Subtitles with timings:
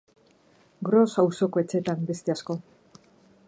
[0.87, 2.57] Gros auzoko etxeetan beste asko.